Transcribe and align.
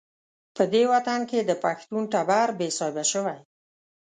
په 0.55 0.63
دې 0.73 0.83
وطن 0.93 1.19
کې 1.29 1.39
د 1.43 1.51
پښتون 1.63 2.03
ټبر 2.13 2.47
بې 2.57 2.67
صاحبه 2.77 3.03
شوی. 3.11 3.37